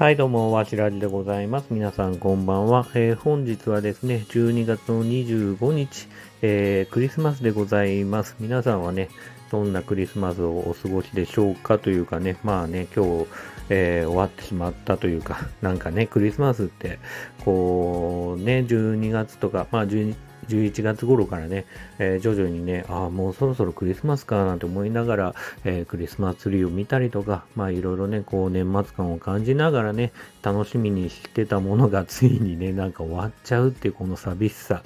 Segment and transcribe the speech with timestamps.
[0.00, 1.66] はい、どうも、わしらじでございます。
[1.68, 2.88] 皆さん、こんばんは。
[2.94, 6.08] えー、本日はですね、12月の25日、
[6.40, 8.34] えー、クリスマスでございます。
[8.40, 9.10] 皆さんはね、
[9.50, 13.26] どんなクリスマスをお過ごしでしょうかというかね、まあね、今日、
[13.68, 16.98] えー、終わってしまったというか、なんかね、クリスマスって、
[17.44, 20.14] こう、ね、12月とか、まあ12
[20.50, 21.64] 11月頃からね、
[21.98, 34.82] えー、徐々にね、ああ、もうそろそろクリスマスかなんて思いながら、えー、クリスマスツリーを見たりとか、まあいろいろね、こう年末感を感じながらね、楽しみにしてたものがついにね、なんか終わっちゃうっていうこの寂しさ。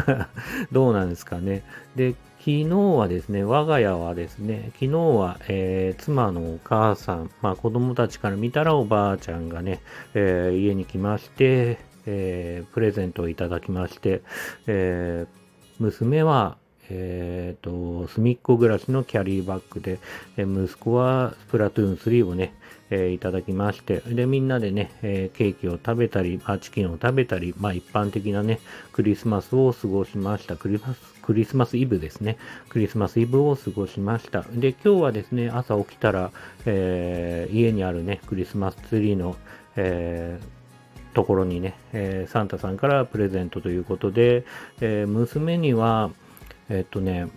[0.70, 1.62] どうなんですかね。
[1.96, 9.80] で、昨日はですね、我が家はですね、昨日は、えー、妻のお母さん、まあ子供たちから見たらおばあちゃんがね、
[10.14, 14.22] えー、家に来まして、えー、プレゼントをいただきまして、
[14.66, 16.56] えー、娘は、
[16.90, 19.98] えーと、隅っこ暮らしのキャリーバッグで、
[20.36, 22.54] え息子はスプラトゥーン3をね、
[22.90, 28.60] えー、いただきまして、で、みんなでね、えー、ケーキを食べたり、チキンを食べたり、まあ、一般的なね、
[28.92, 30.56] クリスマスを過ごしました。
[30.56, 32.36] クリスマス、クリスマスイブですね。
[32.68, 34.42] クリスマスイブを過ごしました。
[34.52, 36.32] で、今日はですね、朝起きたら、
[36.66, 39.36] えー、家にあるね、クリスマスツリーの、
[39.76, 40.61] えー
[41.14, 44.44] ところにね、えー、サンタさんからプレゼントということで、
[44.80, 46.10] えー、娘には、
[46.68, 47.28] えー、っとね、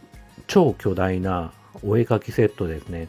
[0.47, 1.51] 超巨大な
[1.83, 3.07] お絵描きセットですね。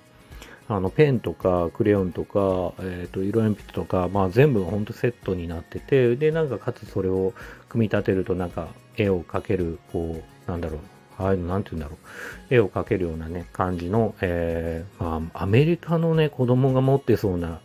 [0.68, 7.34] あの、ペンとかクレヨンとか、えっ、と、色鉛筆とか、まあ全部ほんとセットになってて、で、なんかかつそれを
[7.68, 10.80] 組み立てるとなんか絵を描ける、こう、なんだろう、
[11.18, 11.96] ああいうの、なんて言うんだろ
[12.50, 12.54] う。
[12.54, 17.60] 絵を描けるようなね、感じの、えー、まあ、アメリカのね、子供が持ってそうな、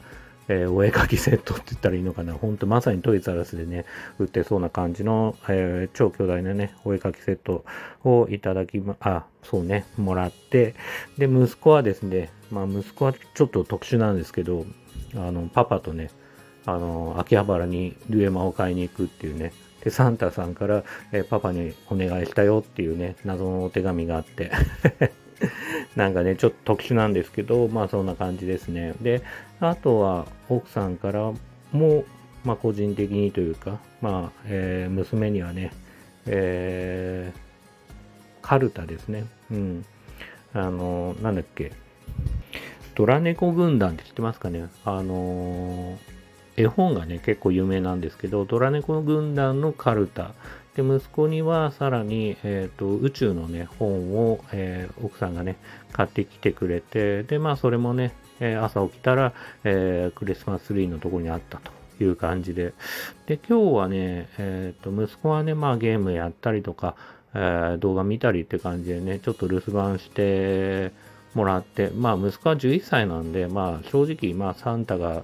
[0.52, 2.34] えー、お絵描きセットって言ったらいいのかな。
[2.34, 3.86] ほんとまさにトイザラスでね、
[4.20, 7.64] 売ってそうな感じの、えー、超巨大なね、お絵描きセット
[8.04, 10.76] をいただきま、あ、そうね、もらって、
[11.18, 14.66] で、息子はですね、まあ息子はちょっと特殊なんですけど、
[15.16, 16.10] あの、パパとね、
[16.66, 19.54] あの、秋葉原にデュエマを買いに行くっていうね、
[19.86, 20.84] で、サンタさんから、
[21.14, 24.52] えー、パパにお願いしたよっていうね、謎のお手紙があって。
[25.96, 28.94] なんかね、ちょっと特殊なんですけど、まあそんな感じですね。
[29.02, 29.22] で、
[29.60, 31.32] あとは奥さんから
[31.72, 32.04] も、
[32.44, 35.72] まあ個人的にというか、まあ、えー、娘にはね、
[36.26, 37.40] えー、
[38.42, 39.26] カルタですね。
[39.52, 39.86] うん。
[40.54, 41.72] あの、なんだっけ。
[42.96, 45.98] ドラ猫軍団って知ってますかねあの
[46.58, 50.34] 絵本がね、結構有名なんですけど、ドラ猫軍団のカルタ
[50.76, 55.58] で、息子にはさらに、えっ、ー、と、宇宙のね、本を、えー、奥さんがね、
[55.92, 59.34] 買ってきてくれて、で、まあ、それもね、えー、朝起きたら、
[59.64, 61.72] えクリスマスツリーのところにあったと
[62.04, 62.74] いう感じで。
[63.26, 66.96] で、今日はね、えっ、と、息子はね、まあ、ゲームやったりとか、
[67.34, 70.92] え動画見たりって感じでね、ちょっと留守番して、
[71.34, 75.24] もらって、まあ息子は11歳なんで、まあ正直、まあサンタが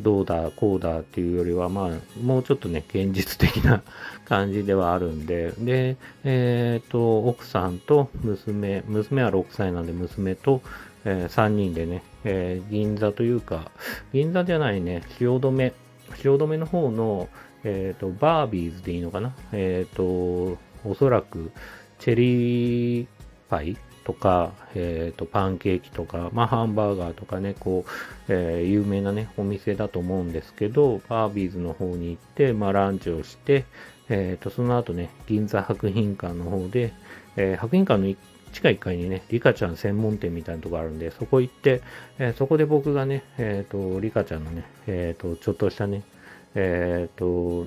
[0.00, 3.82] どうだ、こうだっていうよりは、まあ、もうちょっとね、現実的な
[4.24, 10.62] 感じではあるんで、で、えっ、と、奥さんと娘、娘は6歳なんで、娘と、
[11.04, 13.70] えー、3人でね、えー、銀座というか、
[14.12, 15.72] 銀座じゃないね、汐留、
[16.14, 17.28] 汐留の方の、
[17.64, 19.34] えっ、と、バービーズでいいのかな。
[19.52, 21.50] えっ、と、おそらく、
[21.98, 23.06] チェリー
[23.48, 23.76] パイ
[24.08, 27.90] とか、え、ー、と、パンケーキとか、まあ、ハンバーガーとかね、こう、
[28.28, 33.66] えー、有名なね、お店だと思うんですけど、バービーズの方に行って、まあ、ランチをして、
[34.08, 36.94] え、ー、と、その後ね、銀座博品館の方で、
[37.36, 38.14] え博品館の
[38.54, 41.82] 地下1階にね、リカちゃん専門店みたいなとこあるんで、そこ行って、
[42.18, 46.02] えそこで僕がね、えっ、と、リカちゃんのね、えっ、と、ちょっとしたね、
[46.54, 47.66] えっ、と、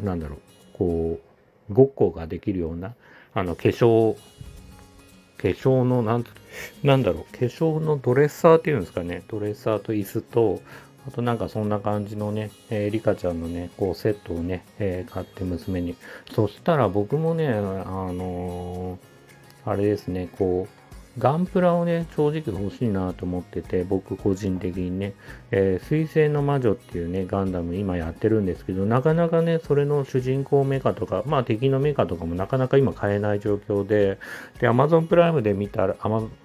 [0.00, 0.38] なんだろう、
[0.72, 1.20] こ
[1.70, 2.94] う、ごっこができるような、
[3.34, 4.16] あの、化粧
[5.44, 6.24] 化粧の、なん、
[6.82, 10.62] なんだろう、化粧のドレッサーっていうんですかね、ドレッサーと椅子と、
[11.06, 15.96] あとなんかそんな感じのね、えー、リカちゃんのね、こうセットをね、えー、買って娘に。
[16.34, 20.83] そしたら僕もね、あのー、あれですね、こう、
[21.18, 25.14] ガンプラをね、正直欲しいなと思ってて、僕個人的にね、
[25.52, 34.18] えー、水星の魔女っていうね、ガンダム今やってるんですけど、なかなかね、それの主人公メカとか、まあ敵のメカとかもなかなか今買えない状況で、
[34.58, 35.96] で、Amazon プライムで見たら、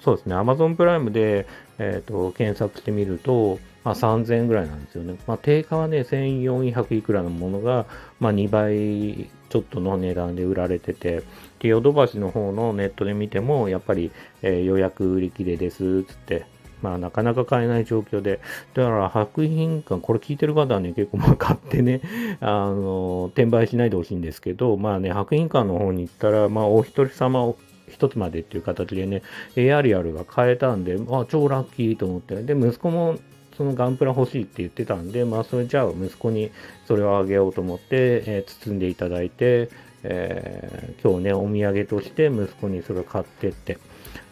[0.01, 1.47] そうですね、Amazon プライムで、
[1.79, 3.57] えっ、ー、と、検索してみると、
[3.89, 5.17] まあ、3000円ぐらいなんですよね。
[5.25, 7.87] まあ、定価はね、1400いくらのものが、
[8.19, 11.23] まあ、2倍ちょっとの値段で売られてて、
[11.57, 14.11] で、ヨドバシの方のネットで見ても、やっぱり、
[14.43, 16.45] えー、予約売り切れです、つって、
[16.83, 18.41] まあ、なかなか買えない状況で、
[18.75, 22.01] だから、白品館、これ聞いてる方はね、結構、まあ、買ってね、
[22.41, 27.57] あの、転売しないでほしいんですけど、まあね、白品館の方に行ったら、まあ、お一人様を、
[27.87, 29.23] 一つまでっていう形でね、
[29.55, 33.17] エアリアルが買えたんで、あ、超ラッキーと思って、で、息子も
[33.59, 36.49] そのガンプラ欲しいって言ってたんで、まあ、それじゃあ息子に
[36.87, 39.69] それをあげようと思って、え、包んでいただいて、
[40.03, 43.77] えー、今日ね、お土産として息子にそれを買ってって、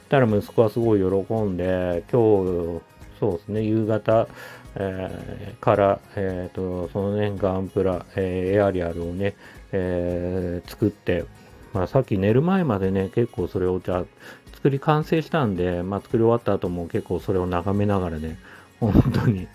[0.07, 2.81] たら息子はすごい喜んで、今日、
[3.19, 4.29] そうですね、夕方、
[4.75, 9.35] えー、から、えーと、そのね、ガンプラ、えー、エアリアルをね、
[9.73, 11.25] えー、作って、
[11.73, 14.05] まあ、さっき寝る前までね、結構それをじゃあ
[14.53, 18.37] 作り完成したんで、まあ、作り終わった後も結構それを眺めながらね、
[18.79, 19.47] 本当に。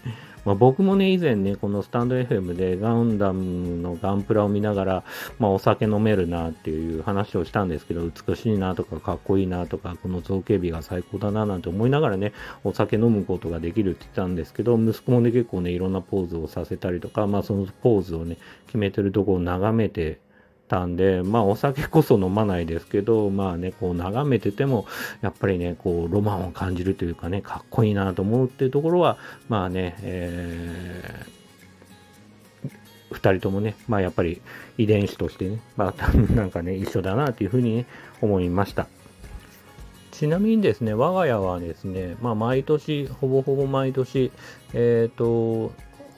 [0.45, 5.05] まあ、僕もね、以前ね、このスタンド FM でガンダムのガンプラを見ながら、
[5.39, 12.33] まあ、お酒飲めるなっていう話をしたんですけど、美しいなとか、かっこいいなとか、この造形美が最高だななんて思いながらね、
[12.65, 18.37] お酒飲むことができるって言ったんですけど、息子もね、結構ね、いろんなポーズをさせたりとか、まあ、そのポーズをね、
[18.67, 20.19] 決めてるとこを眺めて、
[20.73, 24.87] たんで、まあお酒こそ飲まないですけど、まあね、こう眺めてても、
[25.21, 29.19] やっぱりね、こうロマンを感じるというかね、かっこいいなと思うっていうところは、
[29.51, 34.41] まあね、えー、2人ともね、まあやっぱり
[34.79, 37.87] 遺伝子としてね、まあ なんかね、一緒だなというふうに、ね、
[38.23, 38.87] 思いました。
[40.11, 44.33] ちなみにですね、我が家はですね、まあ毎年、ほぼほぼ毎年、
[44.73, 45.75] えっ、ー、と、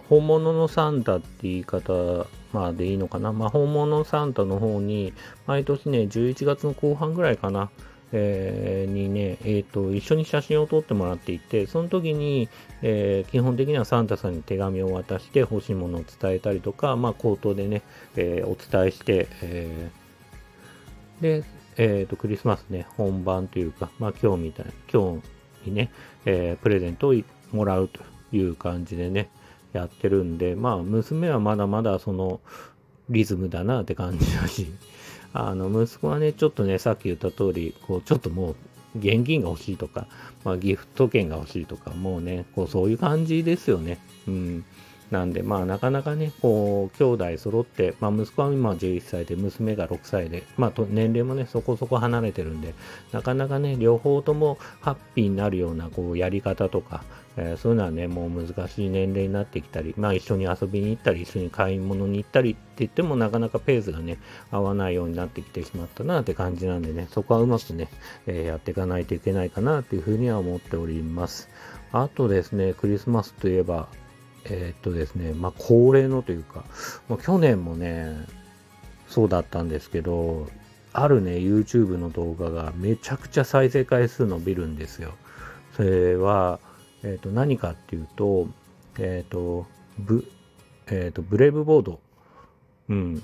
[0.09, 3.33] 本物のサンタって言い方まあでいいのかな。
[3.33, 5.13] まあ本物サンタの方に、
[5.47, 7.69] 毎年ね、11月の後半ぐらいかな。
[8.17, 12.49] えー、にね、えっ、ー、と、一緒に写真を撮ってもらっていて、その時に、
[12.81, 17.83] えー、基本的にはサンタさんに手紙を渡して欲しいものを伝えたりとか、まあ口頭でね、
[18.17, 19.91] えお伝えして、え
[21.21, 21.45] で、
[21.77, 25.21] えっ、と、クリスマスね、本番というか、まあ今日みたいな、今
[25.65, 25.91] 日にね、
[26.25, 27.15] えプレゼントを
[27.51, 29.29] もらうという感じでね、
[29.75, 32.41] やってるんで、まあ、娘はまだまだその
[33.11, 34.73] リズムだなって感じだし、
[35.35, 38.57] あの、息子はね、ちょっとね、さっき言った通り、こう、ちょっともう、
[38.97, 40.07] 現金が欲しいとか、
[40.45, 43.99] まあ、ギフト券が欲しいとか、もうね、こう、そういう感じですよね。
[44.29, 44.65] うん。
[45.11, 52.75] なんで、まあ、なかなかね、こう、兄弟揃って、まあ、息子は今11歳で、娘が6歳で、まあ、年齢もね、そこそこ離れてるんで、
[53.13, 57.05] なかなかね、両方ともハッピーになるような、こう、やり方とか、
[57.37, 64.19] えー、そういうのはね、もう難しい年齢になってきたり、まあ、一緒に遊びに行ったり、一緒に買い物に行ったりって言っても、なかなかペースがね、
[64.51, 67.89] 合わないようになってきてしまったなって感じなんでね、そこはうまくね、
[68.27, 71.49] えー、やっていかないといけないかなっていうふうには思っております。
[71.93, 73.89] あとですね、クリスマスといえば、
[74.45, 76.65] えー、っとですね、まあ、恒例のというか、
[77.09, 78.15] まあ、去年もね、
[79.09, 80.49] そうだったんですけど、
[80.93, 85.13] あるね、YouTube の動画がめちゃくちゃ再生回数伸びるんですよ。
[85.77, 86.61] それは、
[87.05, 88.49] えっ、と、何かっていうと、
[88.99, 89.67] えっ、と、
[89.99, 90.27] ブ、
[90.87, 92.01] えっ、と、ブレイブボード。
[92.89, 93.23] うん。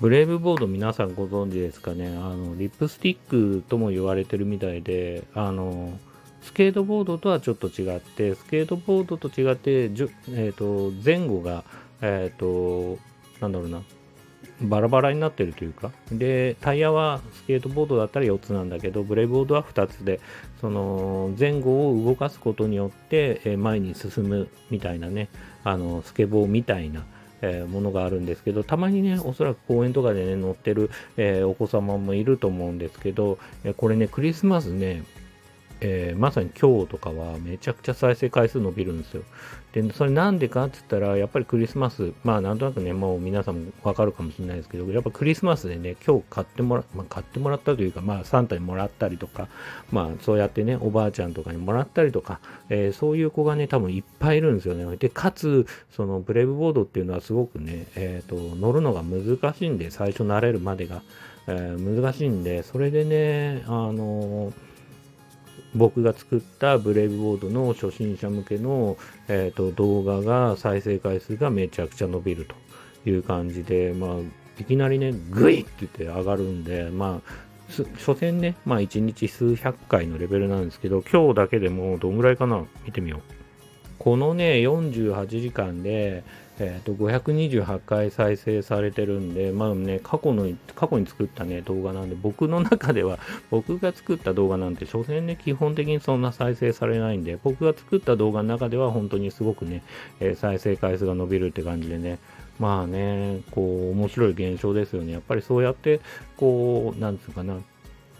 [0.00, 2.08] ブレイブボード皆さんご存知ですかね？
[2.08, 5.98] あの、リップスティックとも言われてるみたいで、あの、
[6.42, 11.64] スケートボードとはちょっと違って、スケートボードと違って、じゅえーと、前後が、
[12.00, 12.98] えっ、と、
[13.40, 13.82] なんだろうな、
[14.62, 20.20] バラバラになってるというか、で、タイヤはスケートボードだったら4つなんだけど、ブレイボードは2つで、
[20.60, 25.28] その前後を動かすことによって、前に進むみたいなね、
[25.64, 27.04] あの、スケボーみたいな、
[27.42, 35.04] え、ものがあるんですけど、たまにね、おそらく公園とかでね、乗ってる、え、お子様もいると思うんですけど、え、これね、クリスマスね、
[35.80, 39.22] えー、まさに今日とかはめちゃくちゃ再生回数伸びるんですよ。
[39.72, 49.48] で、それなんでかって言ったら、やっぱりクリスマス、まあなんとなくね、もう皆さんもわかるかもしれないですけど、やっぱクリスマスでね、今日買ってもら、まあ、買ってもらったというか、まあサンタにもらったりとか、
[49.92, 54.96] まあそうやってね、おばあちゃんとかにもらったりとか、えー、そういう子がね、多分いっぱいいるんですよね。
[54.96, 61.02] で、かつ、そのブレイブボードっていうのはすごくね、えっ、ー、と、乗るのが難しいんで、最初慣れるまでが、
[61.46, 64.69] えー、難しいんで、それでね、あのー
[65.74, 68.96] 僕が作ったブレイブボードの初心者向けの、
[69.28, 72.46] えーと、動画が再生回数がめちゃくちゃ伸びる
[73.04, 74.10] という感じで、まあ、
[74.60, 83.39] いきなりね、グイって言って上がるんで、まあ、所詮ね、まあ1日数百回のレベルなんですけど、今日だけでもどんぐらいかな見てみよう。
[84.00, 86.24] このね、48時間で、
[86.58, 93.18] え、ー、と、528回再生されてるんで、まあね、過去の、過去に作ったね、動画なんで、僕の中では、
[93.50, 99.82] 僕が作った動画なんて、所詮ね、基本的にそんな再生されないんで、僕が作った動画の中では、本当にすごくね、
[100.18, 102.18] えー、再生回数が伸びるって感じでね、
[102.58, 105.12] まあね、こう、面白い現象ですよね。
[105.12, 106.00] やっぱりそうやって、
[106.38, 107.58] こう、なんつうかな、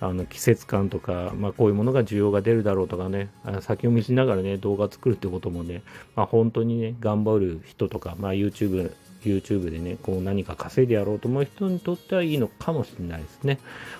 [0.01, 3.29] あの季節感とか、まあ、こういうものが需要が出るだろうとかね、
[3.61, 5.83] 先読みしながらね、動画作るってこともね、
[6.17, 8.93] まあ、本当にね、頑張る人とか、まあ、YouTube
[9.23, 13.59] YouTube でね、こう何か稼いでやろうと思う人にとってはいいのかもしれないですね。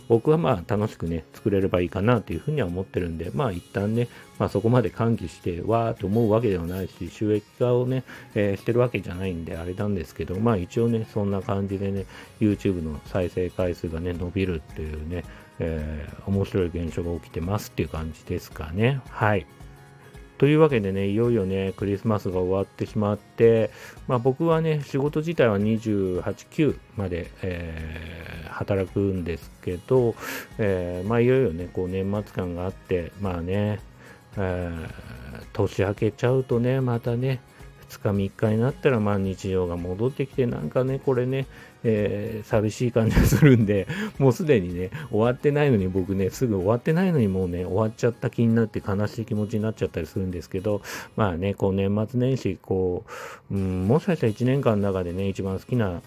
[0.09, 8.05] 僕はまあ楽しくね、作れればいいかなというふうには思ってるんで、まあ一旦ね、まあそこまで喚起して、わーと思うわけではないし、収益化をね、
[8.35, 12.07] えー、してるわけじゃないんであれなんですけど、まあ一応ね、そんな感じでね、
[12.41, 15.25] YouTube の再生回数がね、伸びるっていうね、
[15.61, 19.01] えー、面白い現象が起きてますっていう感じですかね。
[19.11, 19.47] はい。
[20.39, 23.71] というわけでね、いよいよね、クリスマスが終わってしまって、
[24.09, 30.15] まあ、僕はね、仕事自体は28、9まで、えー、働くんですけど、
[30.57, 33.81] えー、まあ、いよいよね、こう年末感があって、まあね、
[34.39, 37.41] えー、年明けちゃうとね、またね、
[37.91, 41.47] 2日3日になったらまあ日常が戻ってきてなんかねこれね、
[41.85, 43.87] えー、寂しい感じがするんで
[44.19, 50.83] もうすでにね終わってないのに僕ねすぐ終わってないのにもうね終わっちゃった気になって悲しい気持ちになっちゃったりするんですけど
[51.17, 53.05] まあねこう年末年始こ
[53.51, 56.03] う、うん、もしかしたら1年間の中でね一番好きな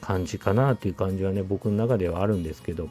[0.00, 2.88] 感じかなっていう感じはね僕の中ではあるんですけど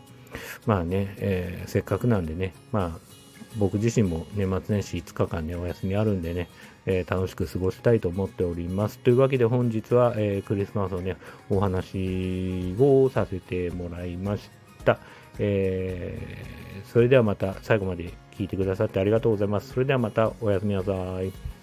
[0.65, 3.10] まあね、えー、せっかくなんでねまあ
[3.57, 6.49] 僕自身も年末年始5日間ね、お休みあるんでね、
[6.85, 8.99] えー、楽しく過ごしたいと思っております。
[8.99, 11.17] というわけで本日は、えー、クリスマスのね、
[11.49, 14.49] お話をさせてもらいまし
[14.85, 14.99] た。
[15.39, 19.73] えー、それではまた最後まで聞いてくださってありがとうございます。
[19.73, 20.91] それではまたおやすみなさ
[21.21, 21.60] い。